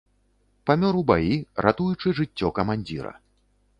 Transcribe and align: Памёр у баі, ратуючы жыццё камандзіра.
Памёр 0.69 0.93
у 1.01 1.03
баі, 1.11 1.35
ратуючы 1.67 2.15
жыццё 2.21 2.47
камандзіра. 2.61 3.13